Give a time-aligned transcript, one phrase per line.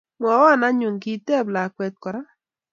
[0.19, 2.21] Mwoiwo anyun, kiteb lakwet kora